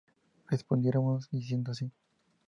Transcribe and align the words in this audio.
Y 0.45 0.49
respondiéronnos, 0.49 1.29
diciendo 1.29 1.73
así: 1.73 1.91